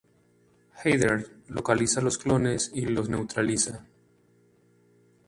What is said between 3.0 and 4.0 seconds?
neutraliza.